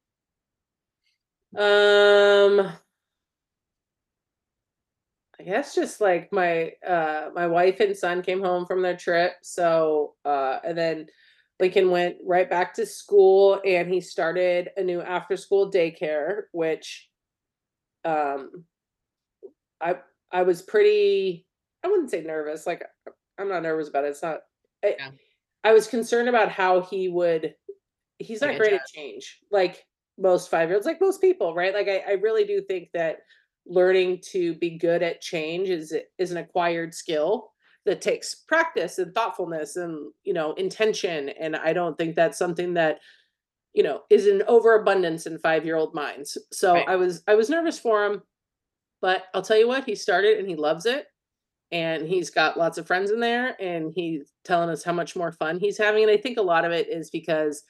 [1.57, 2.73] um
[5.39, 9.33] I guess just like my uh my wife and son came home from their trip,
[9.43, 11.07] so uh and then
[11.61, 17.09] Lincoln went right back to school and he started a new after school daycare, which
[18.05, 18.65] um
[19.81, 19.97] I
[20.31, 21.47] I was pretty
[21.85, 22.85] I wouldn't say nervous, like
[23.39, 24.09] I'm not nervous about it.
[24.09, 24.41] It's not
[24.85, 25.11] I, Yeah.
[25.65, 27.55] I was concerned about how he would
[28.19, 29.85] he's not great at change, like
[30.19, 31.75] most five year olds, like most people, right?
[31.75, 33.19] Like I, I really do think that
[33.67, 37.53] learning to be good at change is is an acquired skill
[37.85, 42.75] that takes practice and thoughtfulness and you know intention and i don't think that's something
[42.75, 42.99] that
[43.75, 46.89] you know is an overabundance in five year old minds so Right.
[46.89, 48.23] i was i was nervous for him
[49.01, 51.07] but i'll tell you what he started and he loves it
[51.73, 55.33] and he's got lots of friends in there and he's telling us how much more
[55.33, 57.65] fun he's having and i think a lot of it is because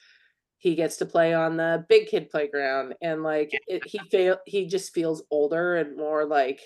[0.59, 4.65] he gets to play on the big kid playground and like it, he fail he
[4.67, 6.61] just feels older and more like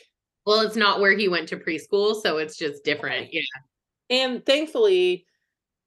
[0.46, 3.34] Well, it's not where he went to preschool, so it's just different.
[3.34, 3.42] Yeah.
[4.10, 5.26] and thankfully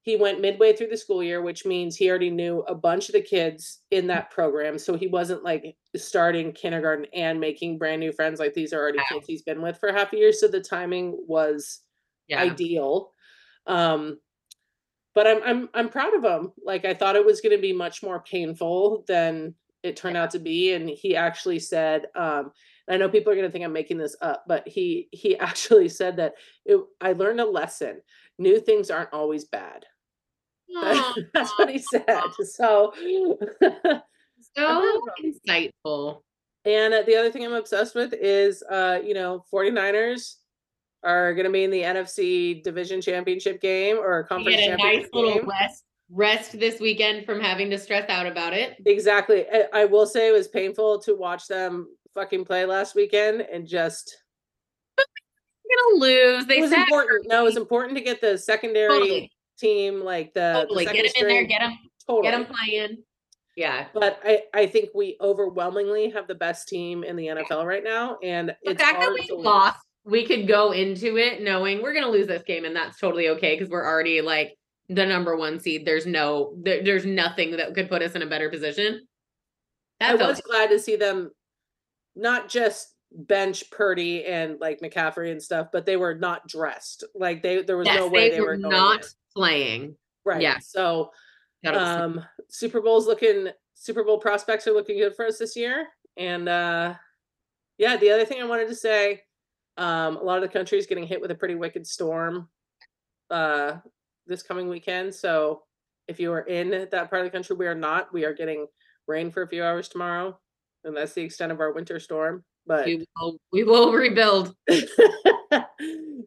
[0.02, 3.14] he went midway through the school year which means he already knew a bunch of
[3.14, 8.12] the kids in that program so he wasn't like starting kindergarten and making brand new
[8.12, 9.04] friends like these are already Wow.
[9.12, 11.80] kids he's been with for half a year so the timing was
[12.28, 12.42] Yeah.
[12.42, 13.12] ideal.
[13.66, 14.20] Um,
[15.14, 16.52] but I'm I'm I'm proud of him.
[16.64, 20.30] Like I thought it was going to be much more painful than it turned out
[20.32, 22.52] to be, and he actually said, um,
[22.88, 25.88] I know people are going to think I'm making this up, but he he actually
[25.88, 26.34] said that
[26.64, 28.00] it, I learned a lesson.
[28.38, 29.86] New things aren't always bad.
[31.34, 32.04] That's what he said.
[32.42, 32.92] So,
[34.56, 36.22] so insightful.
[36.64, 40.36] and uh, the other thing I'm obsessed with is, uh, you know, 49ers
[41.04, 44.82] are going to be in the NFC Division Championship game or conference We get a
[44.82, 45.48] nice little game.
[45.48, 48.76] rest rest this weekend from having to stress out about it.
[48.86, 49.46] Exactly.
[49.52, 53.66] I, I will say it was painful to watch them fucking play last weekend and
[53.66, 54.16] just
[54.96, 56.46] gonna lose.
[56.46, 57.26] They it was important.
[57.28, 60.84] No, it was important to get the secondary totally, team, like the, the totally.
[60.84, 61.44] second Get him in there.
[61.44, 62.30] Get them, totally.
[62.30, 62.98] Get him playing.
[63.56, 63.86] Yeah.
[63.94, 68.18] But I, I think we overwhelmingly have the best team in the NFL right now,
[68.22, 72.08] and The it's fact that we lost, we could go into it knowing we're gonna
[72.08, 74.56] lose this game, and that's totally okay because we're already like
[74.88, 75.86] the number one seed.
[75.86, 79.06] There's no, there, there's nothing that could put us in a better position.
[80.00, 81.30] I was glad to see them
[82.14, 87.04] not just bench Purdy and like McCaffrey and stuff, but they were not dressed.
[87.14, 89.08] Like they there was Yes, no way they, they, were were going not in.
[89.34, 89.96] playing.
[90.24, 90.42] right.
[90.42, 90.58] yeah.
[90.58, 91.10] So
[91.66, 95.86] um Super Bowl's looking Super Bowl prospects are looking good for us this year.
[96.16, 96.94] And uh
[97.78, 99.22] yeah, the other thing I wanted to say,
[99.76, 102.48] um, a lot of the country is getting hit with a pretty wicked storm
[103.30, 103.76] uh
[104.26, 105.14] this coming weekend.
[105.14, 105.62] So
[106.08, 108.12] if you are in that part of the country, we are not.
[108.12, 108.66] We are getting
[109.06, 110.38] rain for a few hours tomorrow.
[110.84, 112.44] And that's the extent of our winter storm.
[112.66, 114.54] But we will, we will rebuild.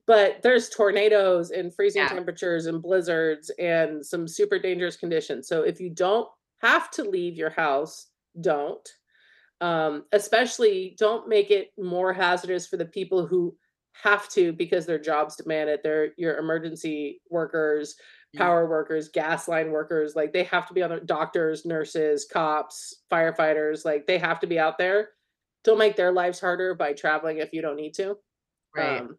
[0.06, 2.10] but there's tornadoes and freezing Yeah.
[2.10, 5.48] temperatures and blizzards and some super dangerous conditions.
[5.48, 6.28] So if you don't
[6.62, 8.08] have to leave your house,
[8.41, 8.88] don't.
[9.60, 13.55] Um, especially don't make it more hazardous for the people who
[13.93, 15.82] have to because their jobs demand it.
[15.84, 17.95] They're your emergency workers,
[18.36, 18.39] Mm.
[18.39, 23.03] power workers, gas line workers, like they have to be on their doctors, nurses, cops,
[23.10, 25.12] firefighters, like they have to be out there.
[25.64, 28.18] Don't make their lives harder by traveling if you don't need to.
[28.76, 28.99] Right.
[28.99, 29.18] Um,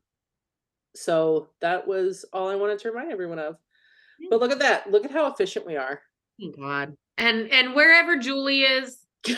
[0.94, 3.56] so that was all I wanted to remind everyone of.
[4.20, 4.28] Yeah.
[4.30, 4.90] But look at that.
[4.90, 6.02] Look at how efficient we are.
[6.38, 6.94] Thank God.
[7.16, 8.98] And and wherever Julie is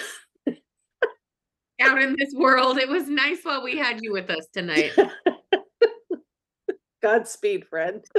[1.80, 4.92] out in this world, it was nice while we had you with us tonight.
[7.02, 8.04] Godspeed, friend.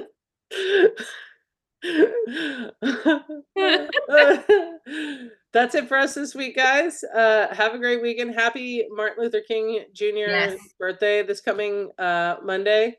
[5.53, 7.03] That's it for us this week, guys.
[7.03, 8.33] Uh, have a great weekend.
[8.33, 10.05] Happy Martin Luther King Jr.
[10.05, 10.59] Yes.
[10.79, 12.97] birthday this coming uh, Monday.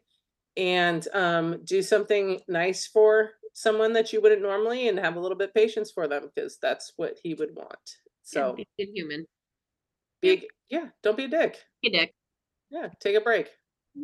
[0.56, 5.36] And um, do something nice for someone that you wouldn't normally and have a little
[5.36, 7.96] bit patience for them because that's what he would want.
[8.22, 9.26] So human.
[10.22, 11.58] Be a- yeah, don't be a dick.
[11.82, 12.14] Hey, Dick.
[12.70, 13.50] Yeah, take a break.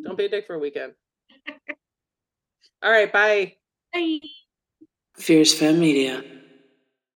[0.03, 0.93] Don't be a dick for a weekend.
[2.83, 3.55] All right, bye.
[3.91, 4.19] Bye.
[5.17, 6.23] Fierce Femme Media.